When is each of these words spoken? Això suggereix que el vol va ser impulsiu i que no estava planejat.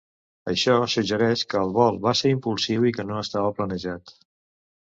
Això 0.51 0.77
suggereix 0.93 1.43
que 1.51 1.59
el 1.67 1.75
vol 1.77 2.01
va 2.07 2.15
ser 2.21 2.33
impulsiu 2.39 2.89
i 2.91 2.95
que 2.97 3.07
no 3.11 3.23
estava 3.27 3.55
planejat. 3.61 4.19